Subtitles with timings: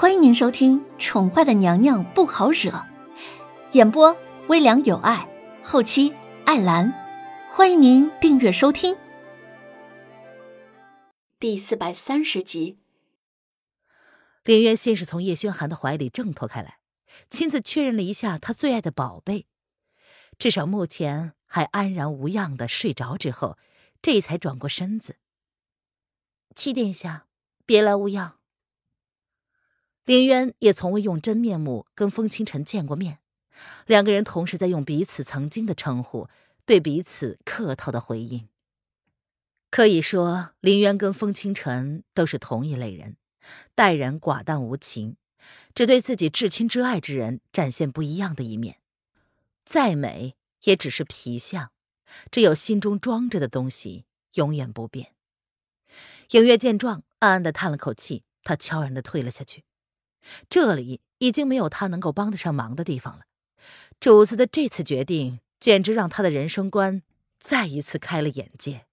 [0.00, 2.70] 欢迎您收听《宠坏的娘娘不好惹》，
[3.72, 5.28] 演播微凉有爱，
[5.64, 6.14] 后期
[6.44, 6.94] 艾兰。
[7.50, 8.96] 欢迎您订阅收听。
[11.40, 12.78] 第四百三十集，
[14.44, 16.78] 林渊先是从叶轩寒的怀里挣脱开来，
[17.28, 19.48] 亲自确认了一下他最爱的宝贝，
[20.38, 23.58] 至少目前还安然无恙的睡着之后，
[24.00, 25.16] 这才转过身子。
[26.54, 27.26] 七殿下，
[27.66, 28.37] 别来无恙。
[30.08, 33.18] 林渊也从未用真面目跟风清晨见过面，
[33.86, 36.28] 两个人同时在用彼此曾经的称呼
[36.64, 38.48] 对彼此客套的回应。
[39.70, 43.18] 可以说，林渊跟风清晨都是同一类人，
[43.74, 45.16] 待人寡淡无情，
[45.74, 48.78] 只对自己至亲至爱之人展现不一样的一面。
[49.66, 51.70] 再美，也只是皮相，
[52.30, 54.06] 只有心中装着的东西
[54.36, 55.12] 永远不变。
[56.30, 59.64] 影月见状，暗暗的叹了口气，他悄然的退了下去。
[60.48, 63.24] 这里已经没有他能够帮得上忙的地方了。
[64.00, 67.02] 主子的这次决定，简直让他的人生观
[67.40, 68.86] 再一次开了眼界。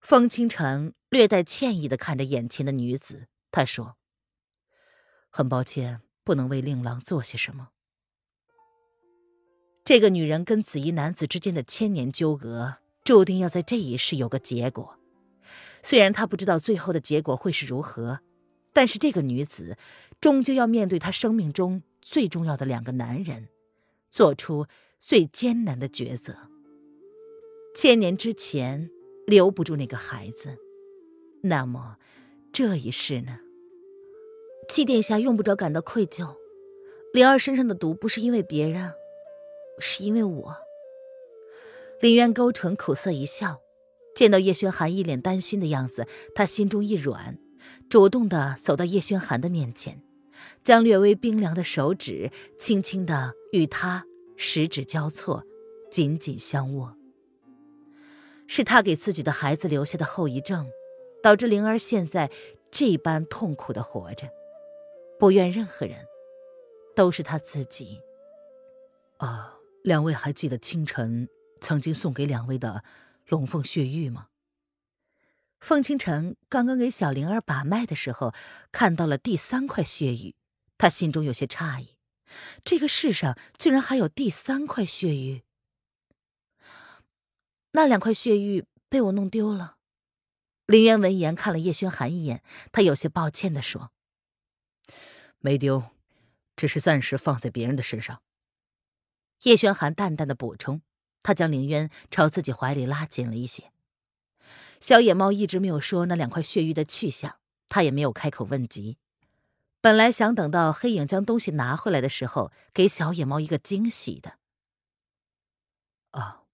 [0.00, 3.96] 风清晨略带歉意的看着眼前的女子，他说
[5.30, 7.70] ：“很抱歉，不能为令郎做些什么。
[9.82, 14.98] 这个女人跟紫衣男子之间的千年纠葛，注定要在这一世有个结果。
[15.82, 18.20] 虽然他不知道最后的结果会是如何。”
[18.76, 19.78] 但是这个女子，
[20.20, 23.48] 终究要面对她生命中最重要的两个男人，
[24.10, 24.66] 做出
[24.98, 26.36] 最艰难的抉择。
[27.74, 28.90] 千年之前
[29.26, 30.58] 留不住那个孩子，
[31.44, 31.96] 那么
[32.52, 33.38] 这一世呢？
[34.68, 36.36] 七殿下用不着感到愧疚，
[37.14, 38.92] 灵儿身上的毒不是因为别人，
[39.78, 40.56] 是因为我。
[42.02, 43.62] 林渊勾唇苦涩一笑，
[44.14, 47.38] 见到叶轩寒一脸担心的样子，他心中一软。
[47.88, 50.02] 主动的走到叶轩寒的面前，
[50.64, 54.04] 将略微冰凉的手指轻轻的与他
[54.36, 55.44] 十指交错，
[55.90, 56.96] 紧紧相握。
[58.46, 60.68] 是他给自己的孩子留下的后遗症，
[61.22, 62.30] 导致灵儿现在
[62.70, 64.28] 这般痛苦的活着，
[65.18, 66.06] 不怨任何人，
[66.94, 68.00] 都是他自己。
[69.16, 71.28] 啊，两位还记得清晨
[71.60, 72.84] 曾经送给两位的
[73.26, 74.28] 龙凤血玉吗？
[75.66, 78.32] 凤清晨刚刚给小灵儿把脉的时候，
[78.70, 80.36] 看到了第三块血玉，
[80.78, 81.96] 他心中有些诧异：
[82.62, 85.42] 这个世上居然还有第三块血玉。
[87.72, 89.78] 那两块血玉被我弄丢了。
[90.66, 93.90] 林渊闻言看了叶轩寒一眼，他有些抱歉的说
[95.42, 95.82] ：“没丢，
[96.54, 98.22] 只是暂时放在别人的身上。”
[99.42, 100.82] 叶轩寒淡淡的补充，
[101.22, 103.72] 他将林渊朝自己怀里拉紧了一些。
[104.80, 107.38] 小野猫一直没有说那两块血玉的去向，
[107.68, 108.98] 他也没有开口问及。
[109.80, 114.38] 本来想等到黑影将东西拿回来的时候，给小野猫一个惊喜的。
[116.12, 116.46] 哦，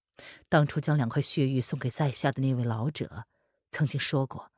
[0.49, 3.25] 当初将两块血玉送给在下的那位老者，
[3.71, 4.51] 曾经说过，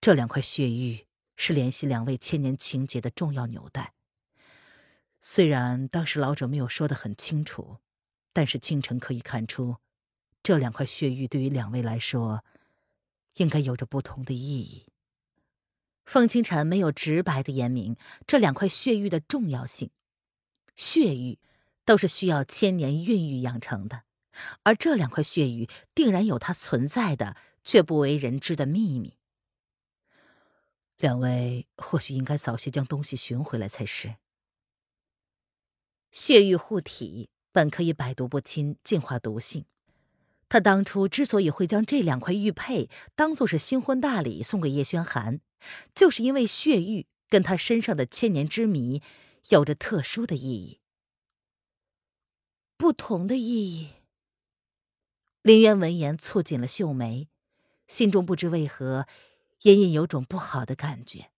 [0.00, 3.94] 这两块血玉是联系两位千年情结的重要纽带。
[5.20, 7.78] 虽然当时老者没有说的很清楚，
[8.32, 9.76] 但是清晨可以看出，
[10.42, 12.44] 这两块血玉对于两位来说。
[13.36, 14.86] 应该有着不同的意义。
[16.04, 17.96] 凤清晨没有直白的言明
[18.26, 19.90] 这两块血玉的重要性。
[20.76, 21.38] 血玉
[21.84, 24.02] 都是需要千年孕育养成的，
[24.64, 29.16] 而这两块血玉定然有它存在的却不为人知的秘密。
[30.96, 34.16] 两位或许应该早些将东西寻回来才是。
[36.10, 39.64] 血玉护体本可以百毒不侵，净化毒性。
[40.48, 45.40] 他当初之所以会将这两块玉佩当做是新婚大礼送给叶轩寒，
[45.94, 49.02] 就是因为血玉跟他身上的千年之谜
[49.48, 50.80] 有着特殊的意义。
[52.76, 53.90] 不同的意义。
[55.42, 57.28] 林渊闻言蹙紧了秀眉，
[57.86, 59.06] 心中不知为何
[59.62, 61.30] 隐隐有种不好的感觉。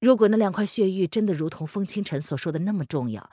[0.00, 3.30] 如果那两块血玉真的如同风清晨所说的那么重要，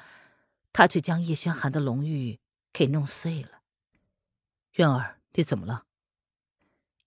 [0.73, 2.39] 他却将叶轩寒的龙玉
[2.71, 3.60] 给弄碎了。
[4.73, 5.85] 渊儿，你怎么了？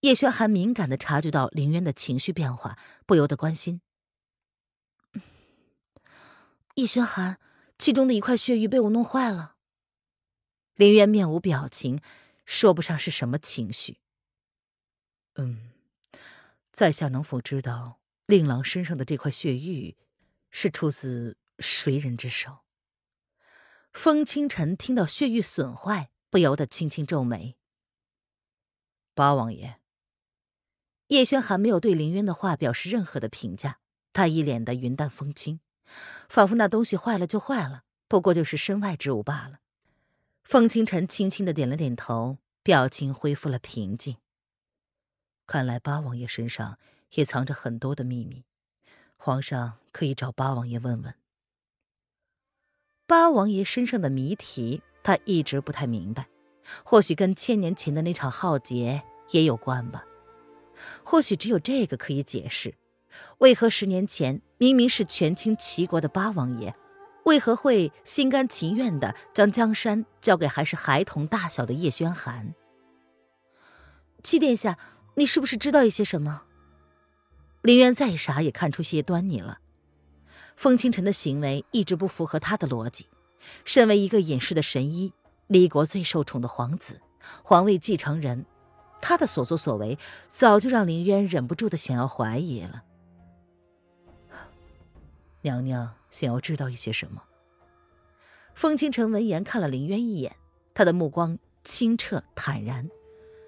[0.00, 3.80] 叶轩寒敏感的察觉到林渊的情绪变化，不由得关心。
[6.74, 7.40] 叶轩寒，
[7.78, 9.56] 其中的一块血玉被我弄坏了。
[10.74, 12.00] 林渊面无表情，
[12.44, 14.00] 说不上是什么情绪。
[15.36, 15.70] 嗯，
[16.70, 19.96] 在下能否知道令郎身上的这块血玉
[20.50, 22.58] 是出自谁人之手？
[23.92, 26.10] 风清晨听到血玉损坏。
[26.34, 27.56] 不由得轻轻皱眉。
[29.14, 29.78] 八王爷，
[31.06, 33.78] 叶轩寒没有对林渊的话表示任何的评价，
[34.12, 35.60] 他一脸的云淡风轻，
[36.28, 39.60] 仿佛那东西坏了就坏了，不过就是身外之物罢了。
[40.42, 44.16] 风清晨轻轻的点了点头，表情恢复了平静。
[45.46, 48.44] 看来八王爷身上也藏着很多的秘密，
[49.16, 51.14] 皇上可以找八王爷问问。
[53.06, 56.26] 八王爷身上的谜题，他一直不太明白，
[56.84, 60.04] 或许跟千年前的那场浩劫也有关吧。
[61.04, 62.74] 或许只有这个可以解释，
[63.38, 66.74] 为何十年前明明是权倾齐国的八王爷，
[67.26, 72.52] 为何会心甘情愿的将江山交给还是孩童大小的叶轩寒？
[74.24, 74.76] 七殿下。
[75.16, 76.42] 你是不是知道一些什么？
[77.62, 79.60] 林渊再傻也看出些端倪了。
[80.56, 83.06] 风清晨的行为一直不符合他的逻辑。
[83.64, 85.12] 身为一个隐世的神医，
[85.46, 87.00] 离国最受宠的皇子，
[87.42, 88.46] 皇位继承人，
[89.00, 89.98] 他的所作所为
[90.28, 92.84] 早就让林渊忍不住的想要怀疑了。
[95.42, 97.22] 娘娘想要知道一些什么？
[98.54, 100.36] 风清晨闻言看了林渊一眼，
[100.72, 102.88] 他的目光清澈坦然。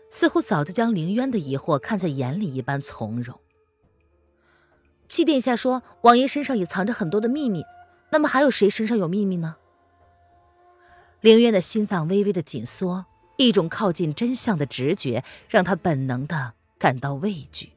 [0.08, 3.38] 似乎早就将林渊的疑惑看在眼里一般从容。
[5.08, 7.64] 七殿下说，王爷身上也藏着很多的秘密，
[8.12, 9.56] 那么还有谁身上有秘密呢？
[11.26, 13.06] 凌渊的心脏微微的紧缩，
[13.36, 17.72] 一种靠近真相的直觉让他本能的感到畏惧。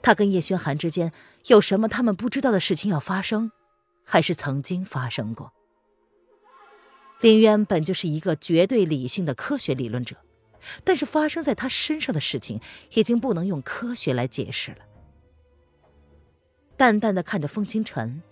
[0.00, 1.12] 他跟叶轩寒之间
[1.46, 3.50] 有什么他们不知道的事情要发生，
[4.04, 5.52] 还是曾经发生过？
[7.20, 10.14] 凌渊本就是一个绝对理性的科学理论者。
[10.84, 12.60] 但是发生在他身上的事情，
[12.94, 14.78] 已经不能用科学来解释了。
[16.76, 18.22] 淡淡的看着风清晨，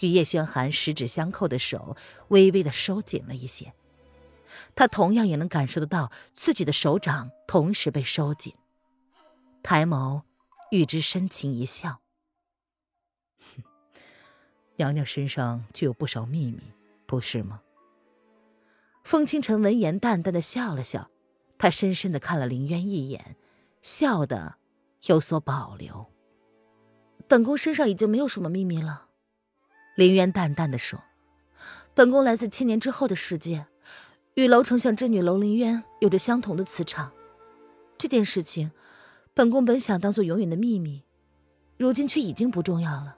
[0.00, 1.96] 与叶轩寒十指相扣的手
[2.28, 3.72] 微微的收紧了一些。
[4.74, 8.54] 他同样也能感受得到自己的手掌同时被收紧，
[9.62, 10.22] 抬眸
[10.70, 12.00] 与之深情一笑
[14.76, 16.60] ：“娘娘身上就有不少秘密，
[17.06, 17.62] 不是吗？”
[19.04, 21.10] 风清晨闻言淡淡的笑了笑。
[21.56, 23.36] 他深深的看了林渊一眼，
[23.80, 24.56] 笑的
[25.06, 26.06] 有所保留。
[27.28, 29.08] 本宫身上已经没有什么秘密了，
[29.94, 31.00] 林渊淡淡的说
[31.94, 33.66] ：“本宫来自千年之后的世界，
[34.34, 37.12] 与楼丞相之女楼凌渊有着相同的磁场。
[37.96, 38.72] 这件事情，
[39.32, 41.04] 本宫本想当做永远的秘密，
[41.76, 43.16] 如今却已经不重要了。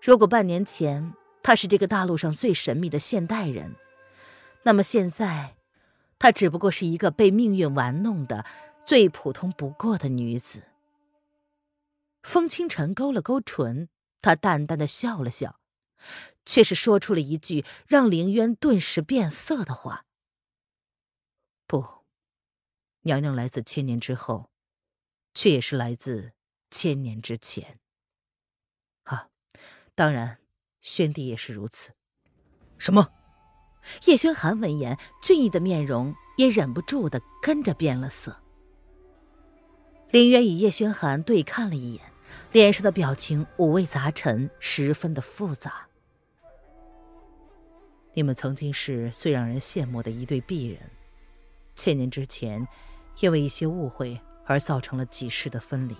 [0.00, 1.12] 如果半年前
[1.42, 3.74] 她是这个大陆上最神秘的现代人，
[4.62, 5.56] 那么现在……”
[6.16, 8.46] 她只不过是一个被命运玩弄的
[8.82, 10.62] 最普通不过的女子。
[12.22, 13.90] 风清晨勾了勾唇，
[14.24, 15.60] 他淡淡的笑了笑，
[16.46, 20.06] 却是说出了一句让凌渊顿时变色的话
[21.68, 21.84] ：“不，
[23.02, 24.50] 娘娘来自千年之后，
[25.34, 26.32] 却也是来自
[26.70, 27.78] 千年之前。
[29.02, 29.28] 啊，
[29.94, 30.38] 当然，
[30.80, 31.92] 宣帝也是如此。
[32.78, 33.12] 什么？”
[34.06, 38.42] 叶轩寒闻言，俊逸的面容也忍不住的跟着变了色。
[40.08, 42.13] 林渊与叶轩寒对看了一眼，
[42.52, 45.86] 脸上的表情五味杂陈，十分的复杂。
[48.12, 50.90] 你们曾经是最让人羡慕的一对璧人，
[51.74, 52.66] 千年之前，
[53.20, 55.96] 因为一些误会而造成了几世的分离。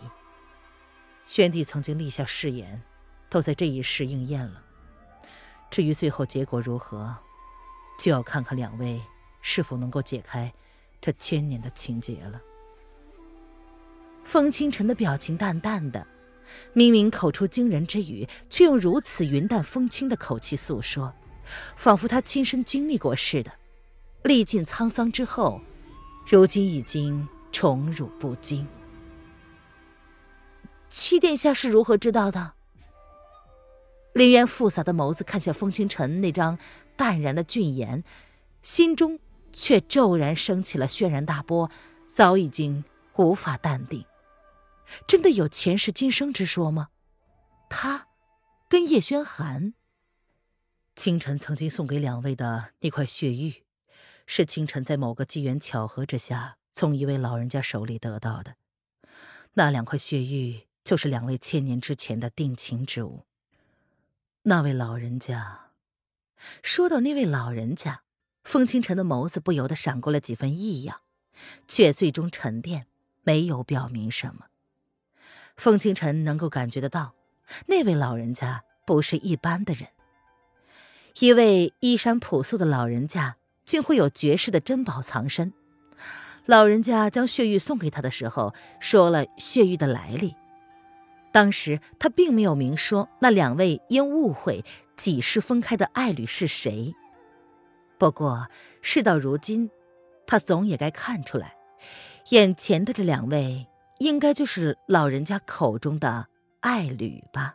[1.26, 2.82] 宣帝曾经立下誓言，
[3.28, 4.62] 都在这一世应验了。
[5.70, 7.16] 至于最后结果如何？
[7.98, 9.00] 就要看看两位
[9.40, 10.52] 是否能够解开
[11.00, 12.40] 这千年的情结了。
[14.24, 16.06] 风清晨的表情淡淡的，
[16.72, 21.12] 明明口出惊人之语，却用如此云淡风轻的口气诉说，
[21.76, 23.52] 仿佛他亲身经历过似的。
[24.22, 25.60] 历尽沧桑之后，
[26.26, 28.66] 如今已经宠辱不惊。
[30.88, 32.52] 七殿下是如何知道的？
[34.12, 36.58] 林渊复杂的眸子看向风清晨那张。
[36.96, 38.04] 淡然的俊颜，
[38.62, 39.18] 心中
[39.52, 41.68] 却骤然升起了轩然大波，
[42.06, 42.84] 早已经
[43.16, 44.04] 无法淡定。
[45.06, 46.88] 真的有前世今生之说吗？
[47.68, 48.08] 他
[48.68, 49.74] 跟叶轩寒，
[50.94, 53.64] 清晨曾经送给两位的那块血玉，
[54.26, 58.56] 是清晨在某个机缘巧合之下从一位老人家手里得到的。
[59.54, 63.24] 那两块血玉就是两位千年之前的定情之物。
[64.42, 65.60] 那位老人家。
[66.62, 68.02] 说到那位老人家，
[68.42, 71.00] 风清晨的眸子不由得闪过了几分异样，
[71.66, 72.86] 却最终沉淀，
[73.22, 74.48] 没有表明什么。
[75.56, 77.14] 风清晨能够感觉得到，
[77.66, 79.88] 那位老人家不是一般的人。
[81.20, 85.52] 一位衣衫朴素的老人家，竟会有绝世的珍宝藏身。
[86.44, 90.34] 老人家将血玉送给他的时候，说了血玉的来历。
[91.32, 94.64] 当时他并没有明说那两位因误会
[94.96, 96.94] 几世分开的爱侣是谁。
[97.96, 98.48] 不过
[98.82, 99.70] 事到如今，
[100.26, 101.56] 他总也该看出来，
[102.30, 103.66] 眼前的这两位
[103.98, 106.26] 应该就是老人家口中的
[106.60, 107.54] 爱侣吧。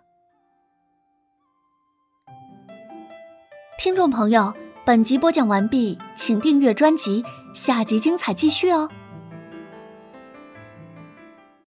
[3.77, 4.53] 听众朋友，
[4.85, 8.89] 本集播讲完毕，请订阅专辑，下集精彩继续哦。